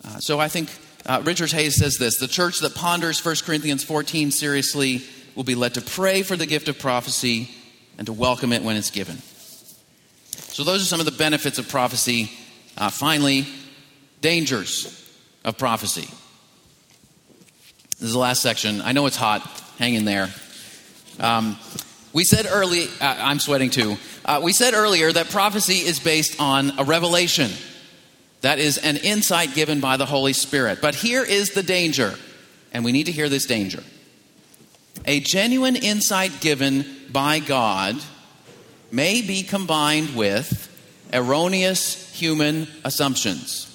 [0.03, 0.69] Uh, so I think
[1.05, 5.03] uh, Richard Hays says this The church that ponders 1 Corinthians 14 seriously
[5.35, 7.49] will be led to pray for the gift of prophecy
[7.97, 9.17] and to welcome it when it's given.
[9.17, 12.31] So, those are some of the benefits of prophecy.
[12.77, 13.47] Uh, finally,
[14.21, 14.97] dangers
[15.43, 16.09] of prophecy.
[17.99, 18.81] This is the last section.
[18.81, 19.41] I know it's hot.
[19.77, 20.29] Hang in there.
[21.19, 21.57] Um,
[22.13, 23.97] we said early, uh, I'm sweating too.
[24.25, 27.51] Uh, we said earlier that prophecy is based on a revelation.
[28.41, 30.79] That is an insight given by the Holy Spirit.
[30.81, 32.15] But here is the danger,
[32.73, 33.83] and we need to hear this danger.
[35.05, 37.95] A genuine insight given by God
[38.91, 40.67] may be combined with
[41.13, 43.67] erroneous human assumptions.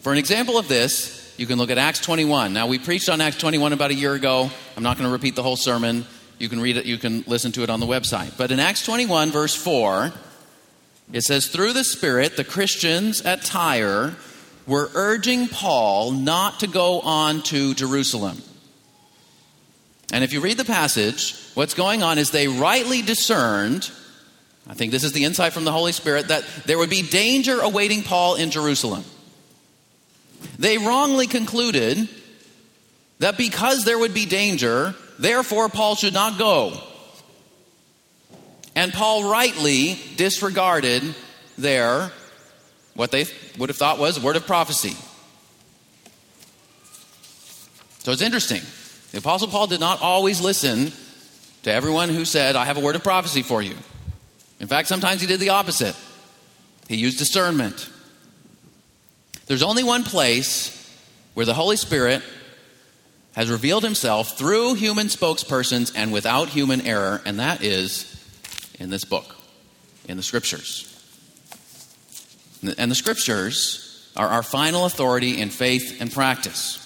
[0.00, 2.52] For an example of this, you can look at Acts 21.
[2.52, 4.50] Now, we preached on Acts 21 about a year ago.
[4.76, 6.06] I'm not going to repeat the whole sermon.
[6.38, 8.36] You can read it, you can listen to it on the website.
[8.38, 10.12] But in Acts 21, verse 4,
[11.12, 14.14] it says, Through the Spirit, the Christians at Tyre
[14.66, 18.40] were urging Paul not to go on to Jerusalem.
[20.12, 23.90] And if you read the passage, what's going on is they rightly discerned,
[24.68, 27.60] I think this is the insight from the Holy Spirit, that there would be danger
[27.60, 29.04] awaiting Paul in Jerusalem.
[30.58, 32.08] They wrongly concluded
[33.18, 36.80] that because there would be danger, therefore Paul should not go.
[38.80, 41.02] And Paul rightly disregarded
[41.58, 42.10] their,
[42.94, 43.26] what they
[43.58, 44.96] would have thought was a word of prophecy.
[47.98, 48.62] So it's interesting.
[49.12, 50.92] The Apostle Paul did not always listen
[51.64, 53.76] to everyone who said, I have a word of prophecy for you.
[54.60, 55.94] In fact, sometimes he did the opposite.
[56.88, 57.86] He used discernment.
[59.44, 60.74] There's only one place
[61.34, 62.22] where the Holy Spirit
[63.34, 68.16] has revealed himself through human spokespersons and without human error, and that is
[68.80, 69.36] in this book,
[70.08, 70.86] in the scriptures.
[72.76, 76.78] And the scriptures are our final authority in faith and practice.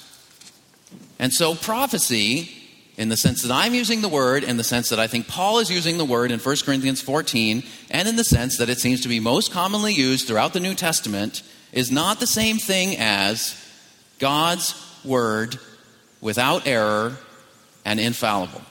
[1.19, 2.51] And so, prophecy,
[2.97, 5.59] in the sense that I'm using the word, in the sense that I think Paul
[5.59, 9.01] is using the word in 1 Corinthians 14, and in the sense that it seems
[9.01, 13.57] to be most commonly used throughout the New Testament, is not the same thing as
[14.19, 15.59] God's word
[16.21, 17.17] without error
[17.85, 18.63] and infallible.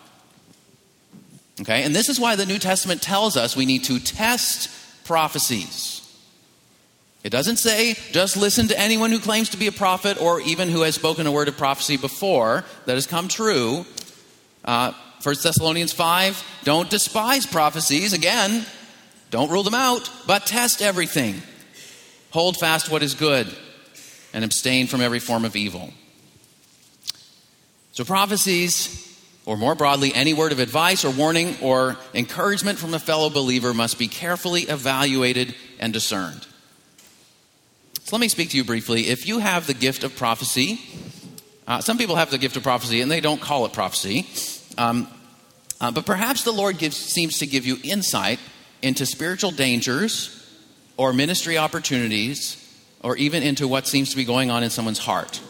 [1.61, 1.83] Okay?
[1.83, 4.69] And this is why the New Testament tells us we need to test
[5.05, 5.99] prophecies.
[7.23, 10.69] It doesn't say just listen to anyone who claims to be a prophet or even
[10.69, 13.85] who has spoken a word of prophecy before that has come true.
[14.65, 18.12] Uh, 1 Thessalonians 5 don't despise prophecies.
[18.12, 18.65] Again,
[19.31, 21.41] don't rule them out, but test everything.
[22.31, 23.47] Hold fast what is good
[24.33, 25.91] and abstain from every form of evil.
[27.93, 29.02] So, prophecies
[29.46, 33.73] or more broadly, any word of advice or warning or encouragement from a fellow believer
[33.73, 36.48] must be carefully evaluated and discerned.
[38.04, 39.08] So let me speak to you briefly.
[39.08, 40.79] If you have the gift of prophecy,
[41.67, 44.27] uh, some people have the gift of prophecy and they don't call it prophecy,
[44.77, 45.08] um,
[45.81, 48.39] uh, but perhaps the Lord gives, seems to give you insight
[48.81, 50.39] into spiritual dangers
[50.96, 52.60] or ministry opportunities
[53.02, 55.41] or even into what seems to be going on in someone's heart,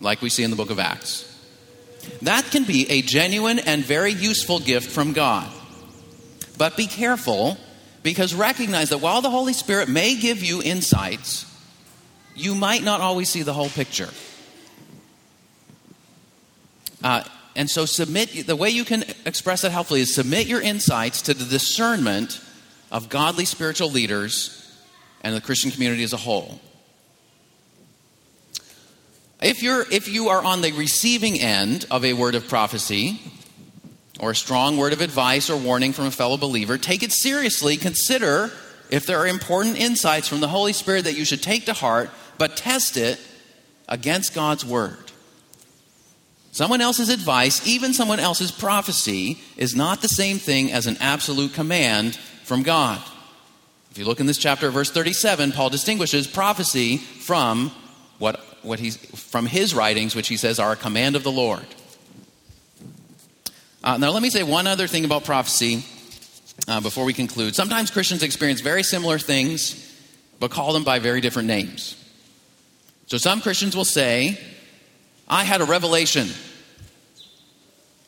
[0.00, 1.27] like we see in the book of Acts.
[2.22, 5.50] That can be a genuine and very useful gift from God.
[6.56, 7.56] But be careful
[8.02, 11.44] Because recognize that while the Holy Spirit may give you insights,
[12.34, 14.08] you might not always see the whole picture.
[17.02, 17.22] Uh,
[17.56, 21.34] and so, submit the way you can express that helpfully is submit your insights to
[21.34, 22.40] the discernment
[22.92, 24.54] of godly spiritual leaders
[25.22, 26.60] and the Christian community as a whole.
[29.40, 33.20] If, you're, if you are on the receiving end of a word of prophecy
[34.18, 37.76] or a strong word of advice or warning from a fellow believer, take it seriously.
[37.76, 38.50] Consider
[38.90, 42.10] if there are important insights from the Holy Spirit that you should take to heart,
[42.36, 43.20] but test it
[43.88, 45.12] against God's word.
[46.50, 51.54] Someone else's advice, even someone else's prophecy, is not the same thing as an absolute
[51.54, 53.00] command from God.
[53.92, 57.70] If you look in this chapter, verse 37, Paul distinguishes prophecy from
[58.18, 61.66] what what he's from his writings, which he says are a command of the Lord.
[63.82, 65.84] Uh, now, let me say one other thing about prophecy
[66.66, 67.54] uh, before we conclude.
[67.54, 69.96] Sometimes Christians experience very similar things,
[70.40, 71.96] but call them by very different names.
[73.06, 74.38] So, some Christians will say,
[75.28, 76.28] I had a revelation.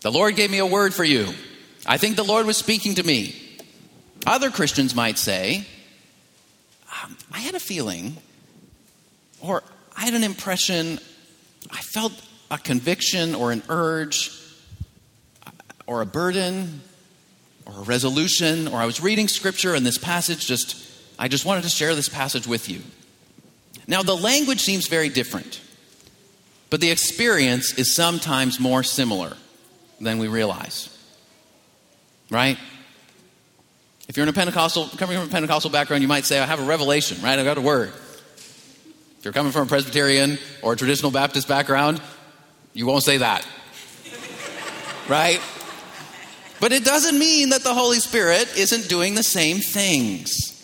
[0.00, 1.28] The Lord gave me a word for you.
[1.86, 3.34] I think the Lord was speaking to me.
[4.26, 5.66] Other Christians might say,
[7.02, 8.16] um, I had a feeling,
[9.40, 9.62] or
[10.00, 10.98] I had an impression,
[11.70, 12.14] I felt
[12.50, 14.32] a conviction or an urge
[15.86, 16.80] or a burden
[17.66, 21.64] or a resolution, or I was reading scripture and this passage just, I just wanted
[21.64, 22.80] to share this passage with you.
[23.86, 25.60] Now, the language seems very different,
[26.70, 29.36] but the experience is sometimes more similar
[30.00, 30.96] than we realize.
[32.30, 32.56] Right?
[34.08, 36.60] If you're in a Pentecostal, coming from a Pentecostal background, you might say, I have
[36.60, 37.38] a revelation, right?
[37.38, 37.92] I've got a word.
[39.20, 42.00] If you're coming from a Presbyterian or a traditional Baptist background,
[42.72, 43.46] you won't say that.
[45.10, 45.38] right?
[46.58, 50.56] But it doesn't mean that the Holy Spirit isn't doing the same things.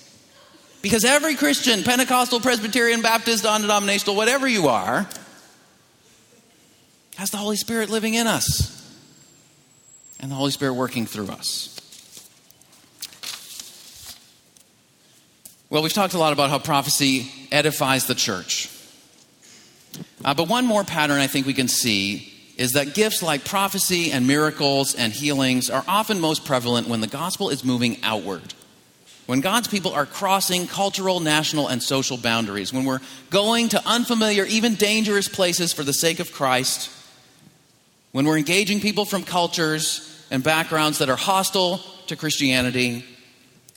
[0.80, 5.06] Because every Christian, Pentecostal, Presbyterian, Baptist, non denominational, whatever you are,
[7.16, 8.72] has the Holy Spirit living in us
[10.18, 11.78] and the Holy Spirit working through us.
[15.68, 18.70] Well, we've talked a lot about how prophecy edifies the church.
[20.24, 24.12] Uh, but one more pattern I think we can see is that gifts like prophecy
[24.12, 28.54] and miracles and healings are often most prevalent when the gospel is moving outward.
[29.26, 33.00] When God's people are crossing cultural, national, and social boundaries, when we're
[33.30, 36.92] going to unfamiliar, even dangerous places for the sake of Christ,
[38.12, 43.04] when we're engaging people from cultures and backgrounds that are hostile to Christianity,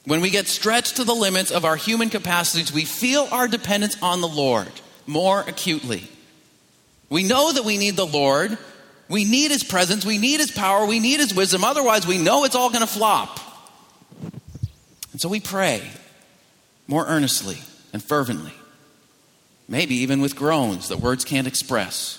[0.10, 3.96] when we get stretched to the limits of our human capacities, we feel our dependence
[4.02, 4.72] on the Lord
[5.06, 6.10] more acutely.
[7.12, 8.58] We know that we need the Lord.
[9.08, 10.04] We need His presence.
[10.04, 10.88] We need His power.
[10.88, 11.64] We need His wisdom.
[11.64, 13.40] Otherwise, we know it's all going to flop.
[15.12, 15.88] And so we pray
[16.88, 17.60] more earnestly
[17.94, 18.54] and fervently,
[19.68, 22.16] maybe even with groans that words can't express.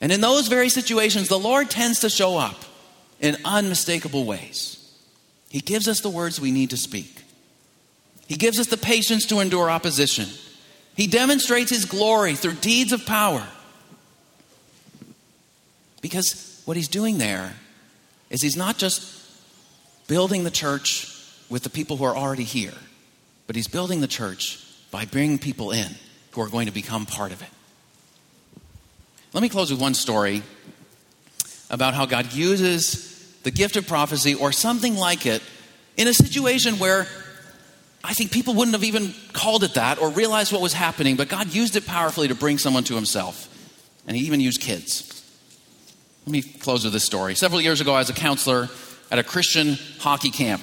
[0.00, 2.62] And in those very situations, the Lord tends to show up
[3.18, 4.77] in unmistakable ways.
[5.48, 7.22] He gives us the words we need to speak.
[8.26, 10.26] He gives us the patience to endure opposition.
[10.94, 13.46] He demonstrates His glory through deeds of power.
[16.02, 17.54] Because what He's doing there
[18.28, 19.14] is He's not just
[20.06, 21.14] building the church
[21.48, 22.74] with the people who are already here,
[23.46, 25.94] but He's building the church by bringing people in
[26.32, 27.48] who are going to become part of it.
[29.32, 30.42] Let me close with one story
[31.70, 35.42] about how God uses the gift of prophecy, or something like it
[35.96, 37.06] in a situation where
[38.02, 41.28] I think people wouldn't have even called it that or realized what was happening, but
[41.28, 43.48] God used it powerfully to bring someone to himself.
[44.06, 45.14] And he even used kids.
[46.24, 47.34] Let me close with this story.
[47.34, 48.68] Several years ago, I was a counselor
[49.10, 50.62] at a Christian hockey camp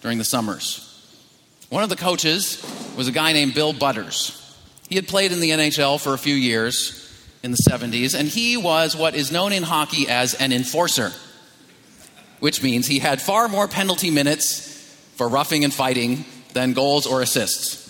[0.00, 0.82] during the summers.
[1.68, 2.64] One of the coaches
[2.96, 4.42] was a guy named Bill Butters.
[4.88, 7.02] He had played in the NHL for a few years
[7.42, 11.12] in the 70s, and he was what is known in hockey as an enforcer
[12.40, 14.72] which means he had far more penalty minutes
[15.16, 17.82] for roughing and fighting than goals or assists.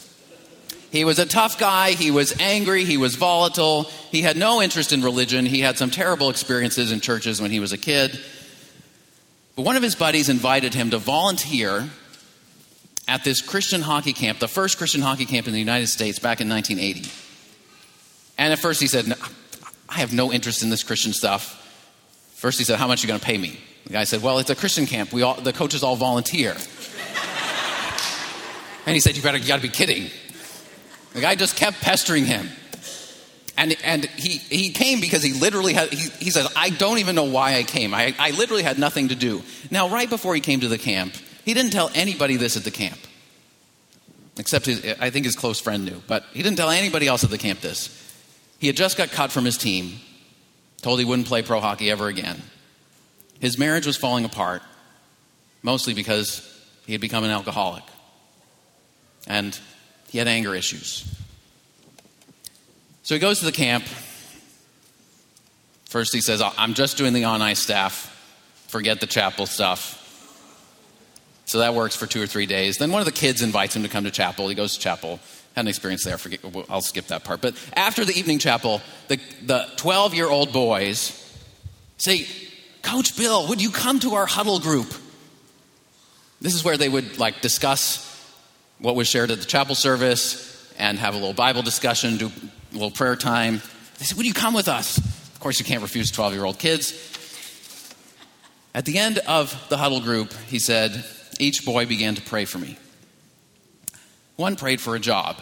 [0.91, 1.91] He was a tough guy.
[1.93, 2.85] He was angry.
[2.85, 3.85] He was volatile.
[4.11, 5.45] He had no interest in religion.
[5.45, 8.19] He had some terrible experiences in churches when he was a kid.
[9.57, 11.89] But one of his buddies invited him to volunteer
[13.09, 16.41] at this Christian hockey camp, the first Christian hockey camp in the United States back
[16.41, 17.11] in 1980.
[18.39, 19.15] And at first he said, no,
[19.89, 21.63] I have no interest in this Christian stuff.
[22.47, 23.59] First he said, How much are you going to pay me?
[23.87, 25.13] The guy said, Well, it's a Christian camp.
[25.13, 26.53] We all, the coaches all volunteer.
[28.87, 30.13] and he said, You better, you got to be kidding.
[31.13, 32.49] The guy just kept pestering him.
[33.59, 37.17] And, and he, he came because he literally had, he, he says, I don't even
[37.17, 37.93] know why I came.
[37.93, 39.43] I, I literally had nothing to do.
[39.73, 42.71] Now, right before he came to the camp, He didn't tell anybody this at the
[42.71, 43.01] camp,
[44.39, 47.31] except his, I think his close friend knew, but he didn't tell anybody else at
[47.31, 47.91] the camp this.
[48.61, 49.95] He had just got cut from his team,
[50.87, 52.41] told he wouldn't play pro hockey ever again.
[53.41, 54.63] His marriage was falling apart,
[55.61, 56.49] mostly because
[56.87, 57.83] he had become an alcoholic.
[59.27, 59.59] And
[60.11, 61.05] he had anger issues.
[63.03, 63.83] So he goes to the camp.
[65.87, 68.13] First, he says, I'm just doing the on ice staff.
[68.69, 70.01] Forget the chapel stuff.
[71.47, 72.77] So that works for two or three days.
[72.79, 74.47] Then one of the kids invites him to come to chapel.
[74.47, 75.19] He goes to chapel.
[75.57, 76.19] Had an experience there.
[76.19, 77.41] Forget, I'll skip that part.
[77.41, 81.23] But after the evening chapel, the 12 year old boys
[81.97, 82.27] say,
[82.83, 84.93] Coach Bill, would you come to our huddle group?
[86.43, 88.05] This is where they would like discuss
[88.81, 92.75] what was shared at the chapel service and have a little Bible discussion, do a
[92.75, 93.63] little prayer time.
[93.99, 94.99] They said, Would you come with us?
[94.99, 96.93] Of course, you can't refuse 12 year old kids.
[98.75, 101.03] At the end of the huddle group, he said,
[101.41, 102.77] Each boy began to pray for me.
[104.37, 105.41] One prayed for a job.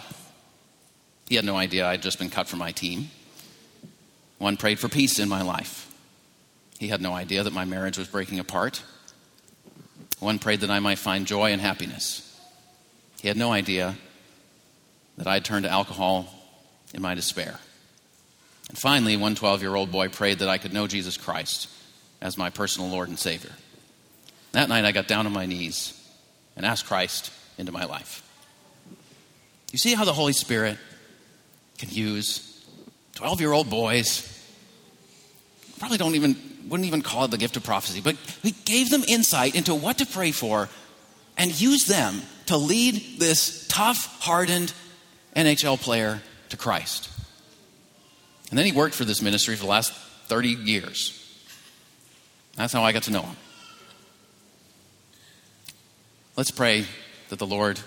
[1.28, 3.10] He had no idea I'd just been cut from my team.
[4.38, 5.92] One prayed for peace in my life.
[6.78, 8.82] He had no idea that my marriage was breaking apart.
[10.20, 12.20] One prayed that I might find joy and happiness.
[13.20, 13.96] He had no idea
[15.16, 16.28] that I'd turned to alcohol
[16.92, 17.58] in my despair.
[18.68, 21.68] And finally, one 12 year old boy prayed that I could know Jesus Christ
[22.20, 23.52] as my personal Lord and Savior.
[24.52, 26.00] That night, I got down on my knees
[26.56, 28.23] and asked Christ into my life.
[29.74, 30.78] You see how the Holy Spirit
[31.78, 32.64] can use
[33.16, 34.22] 12 year old boys,
[35.80, 36.36] probably don't even,
[36.68, 38.14] wouldn't even call it the gift of prophecy, but
[38.44, 40.68] he gave them insight into what to pray for
[41.36, 44.72] and use them to lead this tough, hardened
[45.34, 47.10] NHL player to Christ.
[48.50, 49.92] And then he worked for this ministry for the last
[50.28, 51.20] 30 years.
[52.54, 53.36] That's how I got to know him.
[56.36, 56.86] Let's pray
[57.30, 57.80] that the Lord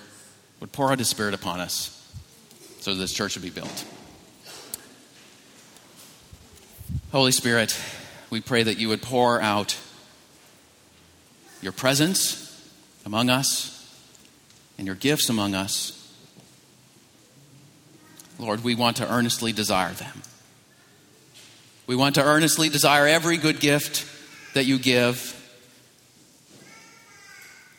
[0.59, 1.93] would pour out his Spirit upon us
[2.79, 3.85] so that this church would be built.
[7.11, 7.79] Holy Spirit,
[8.29, 9.77] we pray that you would pour out
[11.61, 12.43] your presence
[13.05, 13.73] among us
[14.77, 15.93] and your gifts among us.
[18.39, 20.21] Lord, we want to earnestly desire them.
[21.87, 24.05] We want to earnestly desire every good gift
[24.53, 25.17] that you give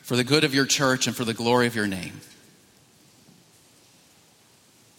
[0.02, 2.20] for the good of your church and for the glory of your name.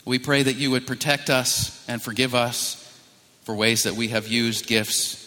[0.05, 2.75] We pray that you would protect us and forgive us
[3.43, 5.25] for ways that we have used gifts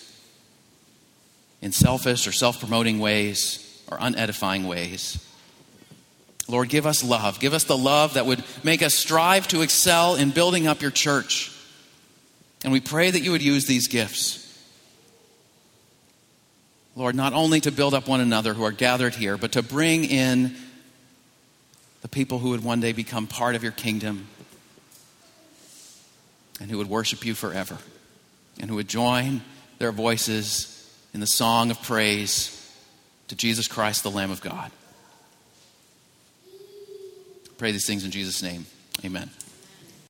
[1.61, 5.25] in selfish or self promoting ways or unedifying ways.
[6.49, 7.39] Lord, give us love.
[7.39, 10.91] Give us the love that would make us strive to excel in building up your
[10.91, 11.51] church.
[12.65, 14.39] And we pray that you would use these gifts.
[16.95, 20.05] Lord, not only to build up one another who are gathered here, but to bring
[20.05, 20.55] in
[22.03, 24.29] the people who would one day become part of your kingdom
[26.63, 27.77] and who would worship you forever
[28.61, 29.41] and who would join
[29.79, 30.69] their voices
[31.13, 32.59] in the song of praise
[33.27, 34.71] to Jesus Christ, the Lamb of God.
[37.59, 38.67] Pray these things in Jesus' name.
[39.05, 39.29] Amen.